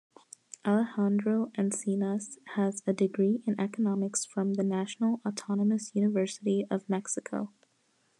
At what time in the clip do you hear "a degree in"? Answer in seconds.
2.87-3.59